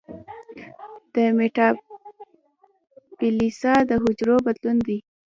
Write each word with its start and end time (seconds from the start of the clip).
د 1.13 1.15
میټاپلاسیا 1.37 3.75
د 3.89 3.91
حجرو 4.03 4.35
بدلون 4.45 4.77
دی. 4.87 4.97